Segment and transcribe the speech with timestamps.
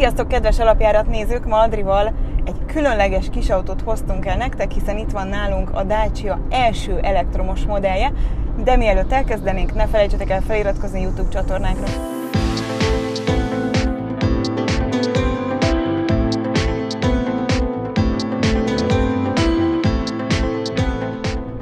[0.00, 1.46] Sziasztok, kedves alapjárat nézők!
[1.46, 2.12] Ma Adrival
[2.44, 7.64] egy különleges kis autót hoztunk el nektek, hiszen itt van nálunk a Dacia első elektromos
[7.64, 8.12] modellje,
[8.64, 11.86] de mielőtt elkezdenénk, ne felejtsetek el feliratkozni YouTube csatornánkra.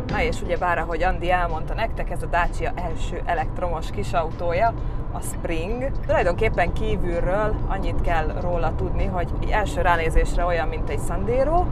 [0.06, 4.74] Na és ugye bár ahogy Andi elmondta nektek, ez a Dacia első elektromos kisautója,
[5.12, 5.90] a Spring.
[6.06, 11.64] Tulajdonképpen kívülről annyit kell róla tudni, hogy első ránézésre olyan, mint egy Sandero,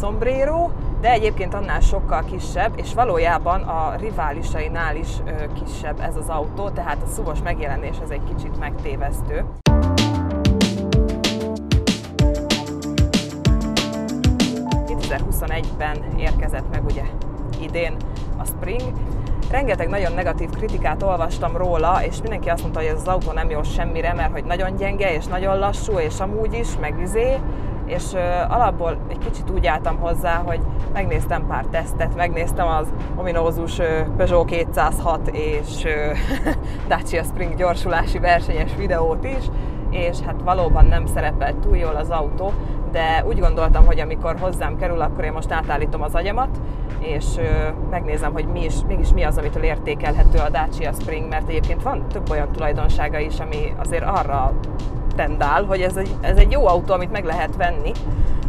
[0.00, 5.08] Sombrero, de egyébként annál sokkal kisebb, és valójában a riválisainál is
[5.62, 9.44] kisebb ez az autó, tehát a szuvos megjelenés ez egy kicsit megtévesztő.
[15.78, 17.04] ben érkezett meg ugye
[17.60, 17.96] idén
[18.38, 18.92] a Spring,
[19.50, 23.50] rengeteg nagyon negatív kritikát olvastam róla, és mindenki azt mondta, hogy ez az autó nem
[23.50, 27.38] jó semmire, mert hogy nagyon gyenge, és nagyon lassú, és amúgy is, meg izé,
[27.86, 28.04] és
[28.48, 30.60] alapból egy kicsit úgy álltam hozzá, hogy
[30.92, 33.76] megnéztem pár tesztet, megnéztem az ominózus
[34.16, 35.84] Peugeot 206 és
[36.88, 39.44] Dacia Spring gyorsulási versenyes videót is,
[39.90, 42.52] és hát valóban nem szerepelt túl jól az autó,
[42.92, 46.60] de úgy gondoltam, hogy amikor hozzám kerül, akkor én most átállítom az agyamat,
[46.98, 47.24] és
[47.90, 52.08] megnézem, hogy mi is, mégis mi az, amitől értékelhető a Dacia Spring, mert egyébként van
[52.08, 54.52] több olyan tulajdonsága is, ami azért arra
[55.16, 57.92] tendál, hogy ez egy, ez egy jó autó, amit meg lehet venni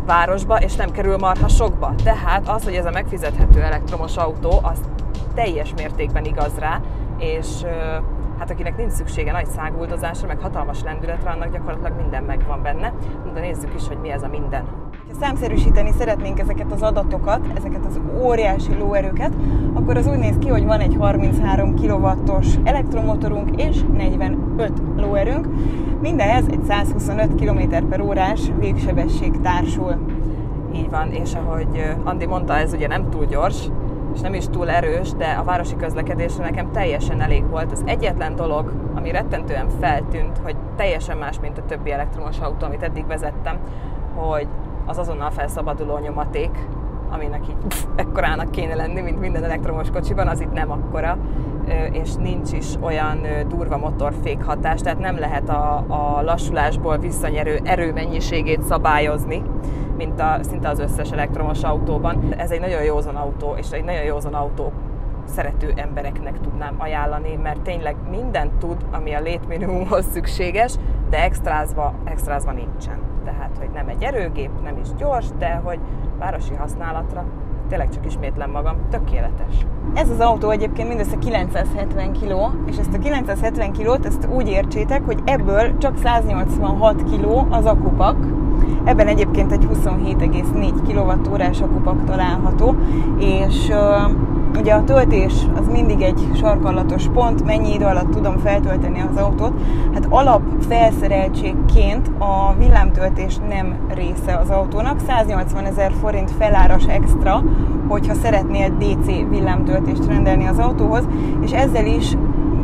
[0.06, 1.94] városba, és nem kerül marha sokba.
[2.03, 4.80] Tehát az, hogy ez a megfizethető elektromos autó, az
[5.34, 6.81] teljes mértékben igaz rá,
[7.18, 7.48] és
[8.40, 12.94] hát akinek nincs szüksége nagy száguldozásra, meg hatalmas lendületre, annak gyakorlatilag minden megvan benne.
[13.34, 14.64] De nézzük is, hogy mi ez a minden.
[15.08, 19.34] Ha számszerűsíteni szeretnénk ezeket az adatokat, ezeket az óriási lóerőket,
[19.73, 25.48] akkor az úgy néz ki, hogy van egy 33 kW-os elektromotorunk és 45 lóerőnk.
[26.02, 29.96] Mindenhez egy 125 km per órás végsebesség társul.
[30.74, 33.69] Így van, és ahogy Andi mondta, ez ugye nem túl gyors,
[34.14, 37.72] és nem is túl erős, de a városi közlekedésre nekem teljesen elég volt.
[37.72, 42.84] Az egyetlen dolog, ami rettentően feltűnt, hogy teljesen más, mint a többi elektromos autó, amit
[42.84, 43.58] eddig vezettem,
[44.16, 44.48] hogy
[44.86, 46.68] az azonnal felszabaduló nyomaték,
[47.09, 51.18] aminek így ekkorának kéne lenni, mint minden elektromos kocsiban, az itt nem akkora,
[51.92, 53.18] és nincs is olyan
[53.48, 59.42] durva motorfék hatás, tehát nem lehet a, a lassulásból visszanyerő erőmennyiségét szabályozni,
[60.00, 62.34] mint a, szinte az összes elektromos autóban.
[62.38, 64.72] Ez egy nagyon józan autó, és egy nagyon józan autó
[65.26, 70.76] szerető embereknek tudnám ajánlani, mert tényleg mindent tud, ami a létminimumhoz szükséges,
[71.10, 73.00] de extrázva, extrázva nincsen.
[73.26, 75.80] Tehát, hogy nem egy erőgép, nem is gyors, de hogy
[76.20, 77.26] városi használatra
[77.70, 79.66] tényleg csak ismétlem magam, tökéletes.
[79.94, 85.06] Ez az autó egyébként mindössze 970 kg, és ezt a 970 kilót ezt úgy értsétek,
[85.06, 88.18] hogy ebből csak 186 kg az akupak,
[88.84, 92.75] Ebben egyébként egy 27,4 kWh akupak található,
[93.18, 93.72] és
[94.57, 99.53] Ugye a töltés az mindig egy sarkallatos pont, mennyi idő alatt tudom feltölteni az autót.
[99.94, 105.00] Hát alap felszereltségként a villámtöltés nem része az autónak.
[105.07, 107.44] 180 ezer forint feláras extra,
[107.88, 111.07] hogyha szeretnél DC villámtöltést rendelni az autóhoz,
[111.41, 112.18] és ezzel is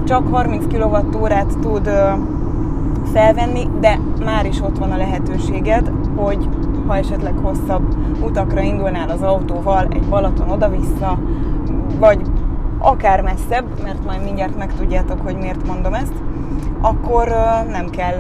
[0.04, 1.90] csak 30 kWh tud
[3.14, 6.50] felvenni, de már is ott van a lehetőséged, hogy
[6.88, 11.20] ha esetleg hosszabb utakra indulnál az autóval, egy Balaton oda-vissza,
[12.00, 12.22] vagy
[12.80, 16.14] akár messzebb, mert majd mindjárt megtudjátok, hogy miért mondom ezt,
[16.82, 17.28] akkor
[17.70, 18.18] nem kell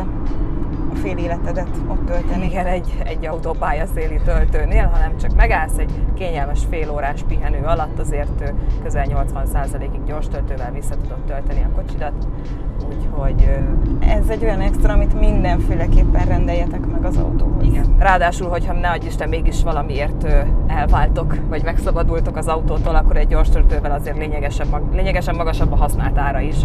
[0.91, 2.45] a fél életedet ott tölteni.
[2.45, 8.53] Igen, egy, egy autópályaszéli töltőnél, hanem csak megállsz egy kényelmes fél órás pihenő alatt, azért
[8.83, 12.27] közel 80%-ig gyors töltővel vissza tudod tölteni a kocsidat,
[12.89, 13.49] úgyhogy...
[14.07, 17.63] Ez egy olyan extra, amit mindenféleképpen rendeljetek meg az autóhoz.
[17.63, 17.95] Igen.
[17.99, 20.27] Ráadásul, hogyha ne adj Isten mégis valamiért
[20.67, 26.17] elváltok, vagy megszabadultok az autótól, akkor egy gyors töltővel azért lényegesen, lényegesen magasabb a használt
[26.17, 26.55] ára is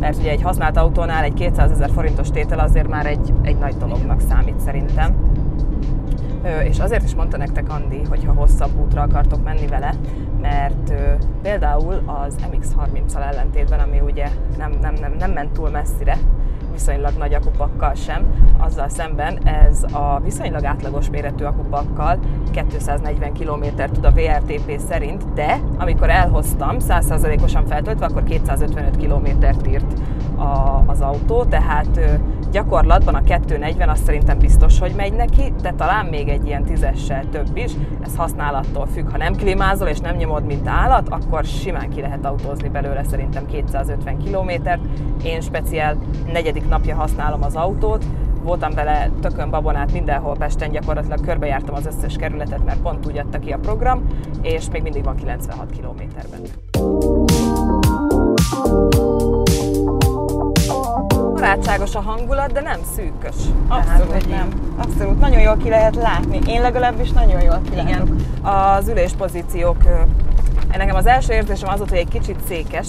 [0.00, 3.76] mert ugye egy használt autónál egy 200 ezer forintos tétel azért már egy, egy nagy
[3.76, 5.14] dolognak számít szerintem.
[6.64, 9.94] És azért is mondta nektek Andi, hogy ha hosszabb útra akartok menni vele,
[10.40, 10.92] mert
[11.42, 14.28] például az MX-30-al ellentétben, ami ugye
[14.58, 16.16] nem, nem, nem, nem ment túl messzire,
[16.72, 18.26] viszonylag nagy akupakkal sem,
[18.58, 22.18] azzal szemben ez a viszonylag átlagos méretű akupakkal
[22.50, 30.00] 240 km tud a VRTP szerint, de amikor elhoztam 100%-osan feltöltve, akkor 255 km-t írt
[30.36, 32.00] a, az autó, tehát
[32.50, 37.24] gyakorlatban a 240 az szerintem biztos, hogy megy neki, de talán még egy ilyen tízessel
[37.30, 37.72] több is.
[38.04, 39.10] Ez használattól függ.
[39.10, 43.46] Ha nem klímázol és nem nyomod, mint állat, akkor simán ki lehet autózni belőle szerintem
[43.46, 44.80] 250 kilométert.
[45.24, 45.96] Én speciál
[46.32, 48.04] negyedik napja használom az autót,
[48.42, 53.38] voltam vele tökön babonát mindenhol Pesten, gyakorlatilag körbejártam az összes kerületet, mert pont úgy adta
[53.38, 54.06] ki a program,
[54.42, 56.40] és még mindig van 96 kilométerben.
[61.50, 63.34] Barátságos a hangulat, de nem szűkös.
[63.68, 64.48] Abszolút Tehát, nem.
[64.78, 65.20] Abszolút.
[65.20, 66.38] Nagyon jól ki lehet látni.
[66.46, 68.16] Én legalábbis nagyon jól ki Igen.
[68.42, 69.76] Az üléspozíciók,
[70.76, 72.88] nekem az első érzésem az volt, hogy egy kicsit székes,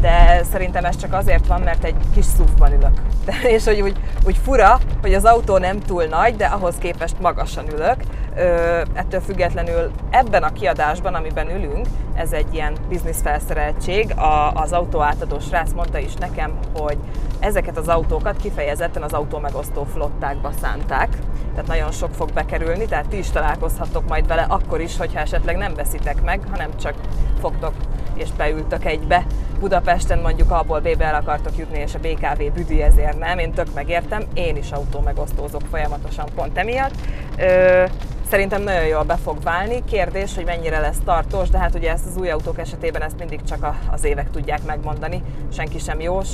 [0.00, 3.00] de szerintem ez csak azért van, mert egy kis szufban ülök.
[3.24, 7.20] De, és hogy úgy, úgy fura, hogy az autó nem túl nagy, de ahhoz képest
[7.20, 7.96] magasan ülök.
[8.36, 14.12] Ö, ettől függetlenül ebben a kiadásban, amiben ülünk, ez egy ilyen biznisz felszereltség.
[14.16, 16.98] A, az autó átadó srác mondta is nekem, hogy
[17.38, 21.08] ezeket az autókat kifejezetten az autó megosztó flottákba szánták,
[21.50, 25.56] tehát nagyon sok fog bekerülni, tehát ti is találkozhattok majd vele akkor is, hogyha esetleg
[25.56, 26.94] nem veszitek meg, hanem csak
[27.40, 27.72] fogtok
[28.14, 29.26] és beültök egybe.
[29.60, 33.74] Budapesten mondjuk abból B-be el akartok jutni, és a BKV büdi ezért nem, én tök
[33.74, 36.94] megértem, én is autó megosztózok folyamatosan pont emiatt.
[37.38, 37.84] Ö,
[38.30, 39.84] Szerintem nagyon jól be fog válni.
[39.84, 43.42] Kérdés, hogy mennyire lesz tartós, de hát ugye ezt az új autók esetében ezt mindig
[43.42, 45.22] csak az évek tudják megmondani,
[45.52, 46.28] senki sem jós.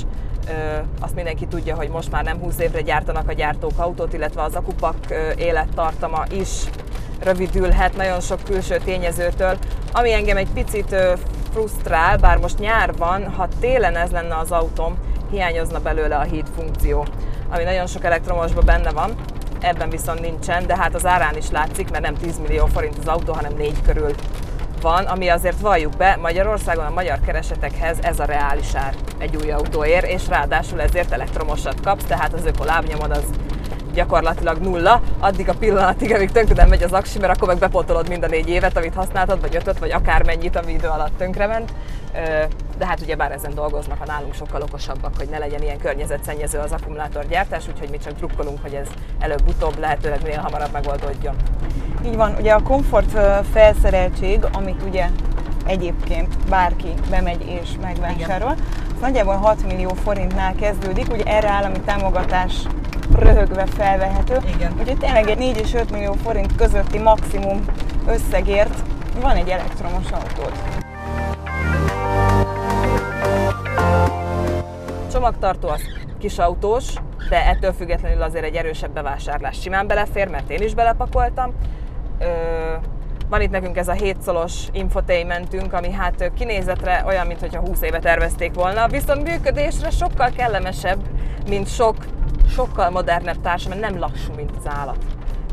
[0.99, 4.55] Azt mindenki tudja, hogy most már nem 20 évre gyártanak a gyártók autót, illetve az
[4.55, 4.95] akupak
[5.37, 6.63] élettartama is
[7.23, 9.57] rövidülhet nagyon sok külső tényezőtől,
[9.91, 10.95] ami engem egy picit
[11.57, 14.97] frusztrál, bár most nyár van, ha télen ez lenne az autóm,
[15.31, 17.05] hiányozna belőle a híd funkció,
[17.49, 19.15] ami nagyon sok elektromosban benne van,
[19.59, 23.07] ebben viszont nincsen, de hát az árán is látszik, mert nem 10 millió forint az
[23.07, 24.13] autó, hanem 4 körül
[24.81, 29.51] van, ami azért valljuk be, Magyarországon a magyar keresetekhez ez a reális ár egy új
[29.51, 33.25] autóért, és ráadásul ezért elektromosat kapsz, tehát az ökolábnyomod az
[33.97, 38.09] gyakorlatilag nulla, addig a pillanatig, amíg tönkre nem megy az aksi, mert akkor meg bepotolod
[38.09, 41.73] mind a négy évet, amit használtad, vagy ötöt, vagy akármennyit, ami idő alatt tönkrement.
[42.77, 46.57] De hát ugye bár ezen dolgoznak, a nálunk sokkal okosabbak, hogy ne legyen ilyen környezetszennyező
[46.57, 48.87] az akkumulátorgyártás, úgyhogy mi csak drukkolunk, hogy ez
[49.19, 51.35] előbb-utóbb lehetőleg minél hamarabb megoldódjon.
[52.05, 53.19] Így van, ugye a komfort
[53.51, 55.09] felszereltség, amit ugye
[55.65, 58.55] egyébként bárki bemegy és megvásárol,
[58.93, 62.53] az nagyjából 6 millió forintnál kezdődik, ugye erre állami támogatás
[63.15, 64.37] röhögve felvehető.
[64.55, 64.73] Igen.
[64.79, 67.65] Úgyhogy tényleg egy 4 és 5 millió forint közötti maximum
[68.07, 68.83] összegért
[69.21, 70.57] van egy elektromos autót.
[75.11, 75.81] Csomagtartó az
[76.19, 76.93] kis autós,
[77.29, 81.53] de ettől függetlenül azért egy erősebb bevásárlás simán belefér, mert én is belepakoltam.
[82.19, 82.25] Ö,
[83.29, 87.99] van itt nekünk ez a 7 szolos infotainmentünk, ami hát kinézetre olyan, mintha 20 éve
[87.99, 90.99] tervezték volna, viszont működésre sokkal kellemesebb,
[91.47, 91.95] mint sok
[92.47, 95.05] sokkal modernebb társam, mert nem lassú, mint az állat.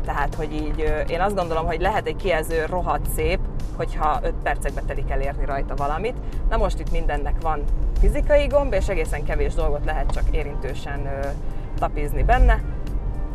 [0.05, 3.39] Tehát, hogy így én azt gondolom, hogy lehet egy kijelző rohadt szép,
[3.75, 6.15] hogyha 5 percekbe telik elérni rajta valamit.
[6.49, 7.63] Na most itt mindennek van
[7.99, 11.09] fizikai gomb, és egészen kevés dolgot lehet csak érintősen
[11.79, 12.61] tapizni benne,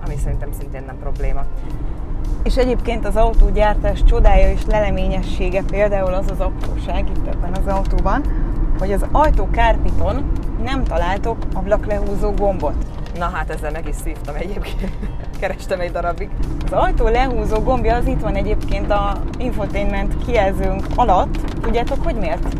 [0.04, 1.44] ami szerintem szintén nem probléma.
[2.42, 8.22] És egyébként az autógyártás csodája és leleményessége például az az apróság itt ebben az autóban,
[8.78, 12.74] hogy az ajtókárpiton nem találtok ablaklehúzó gombot.
[13.18, 14.92] Na hát ezzel meg is szívtam egyébként.
[15.40, 16.30] Kerestem egy darabig.
[16.64, 21.36] Az ajtó lehúzó gombja az itt van egyébként a infotainment kijelzőnk alatt.
[21.60, 22.56] Tudjátok, hogy miért?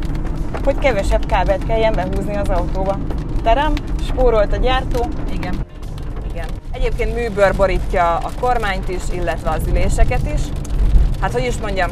[0.64, 2.98] Hogy kevesebb kábelt kelljen behúzni az autóba.
[3.42, 3.72] Terem,
[4.06, 5.06] spórolt a gyártó.
[5.32, 5.54] Igen.
[6.30, 6.46] Igen.
[6.72, 10.40] Egyébként műbőr borítja a kormányt is, illetve az üléseket is.
[11.20, 11.90] Hát hogy is mondjam,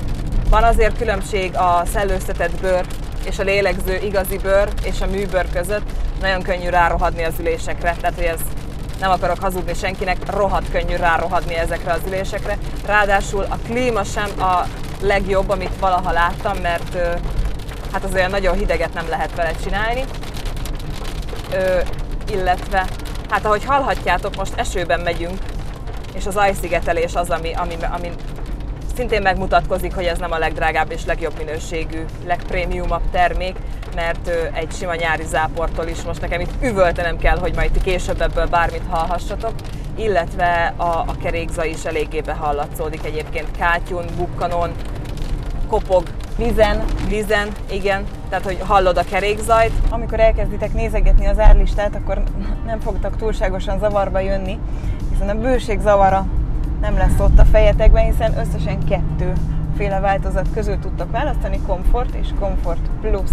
[0.50, 2.87] van azért különbség a szellőztetett bőr
[3.27, 5.91] és a lélegző igazi bőr és a műbőr között.
[6.21, 8.41] Nagyon könnyű rárohadni az ülésekre, tehát hogy ez
[9.01, 12.59] nem akarok hazudni senkinek, rohadt könnyű rárohadni ezekre az ülésekre.
[12.87, 14.67] Ráadásul a klíma sem a
[15.01, 16.97] legjobb, amit valaha láttam, mert
[17.93, 20.05] hát az olyan nagyon hideget nem lehet vele csinálni.
[21.53, 21.81] Ö,
[22.33, 22.87] illetve,
[23.31, 25.39] hát ahogy hallhatjátok, most esőben megyünk,
[26.15, 28.11] és az ajszigetelés az, ami, ami, ami
[28.99, 33.57] szintén megmutatkozik, hogy ez nem a legdrágább és legjobb minőségű, legprémiumabb termék,
[33.95, 38.21] mert egy sima nyári záportól is most nekem itt üvöltenem kell, hogy majd ti később
[38.21, 39.52] ebből bármit hallhassatok,
[39.97, 44.71] illetve a, a kerékza is eléggé behallatszódik egyébként kátyun, bukkanon,
[45.69, 46.02] kopog,
[46.37, 46.85] vizen.
[47.09, 48.05] Vizen, igen.
[48.28, 49.73] Tehát, hogy hallod a kerékzajt.
[49.90, 52.23] Amikor elkezditek nézegetni az árlistát, akkor
[52.67, 54.59] nem fogtak túlságosan zavarba jönni,
[55.11, 56.26] hiszen a bőség zavara
[56.81, 59.33] nem lesz ott a fejetekben, hiszen összesen kettő
[59.77, 63.31] féle változat közül tudtak választani, Comfort és Comfort Plus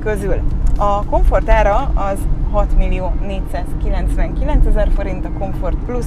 [0.00, 0.40] közül.
[0.78, 2.18] A Comfort ára az
[2.52, 6.06] 6 millió 499 ezer forint, a Comfort plus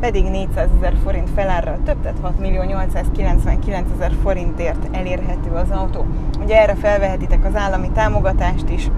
[0.00, 6.06] pedig 400 ezer forint felárral több, tehát 6 millió 899 ezer forintért elérhető az autó.
[6.42, 8.90] Ugye erre felvehetitek az állami támogatást is.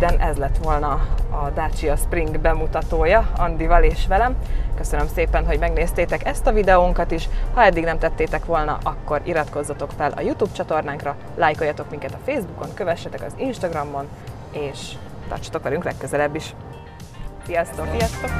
[0.00, 0.92] Röviden ez lett volna
[1.30, 4.36] a Dacia Spring bemutatója Andival és velem.
[4.76, 7.28] Köszönöm szépen, hogy megnéztétek ezt a videónkat is.
[7.54, 12.74] Ha eddig nem tettétek volna, akkor iratkozzatok fel a YouTube csatornánkra, lájkoljatok minket a Facebookon,
[12.74, 14.08] kövessetek az Instagramon,
[14.52, 14.92] és
[15.28, 16.54] tartsatok velünk legközelebb is.
[17.46, 17.86] Sziasztok!
[17.90, 18.30] Sziasztok!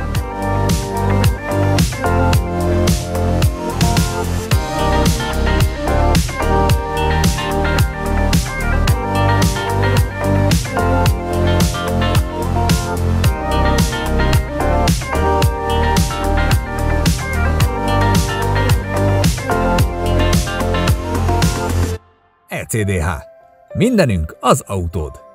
[22.71, 23.09] ECDH.
[23.75, 25.28] Mindenünk az autód.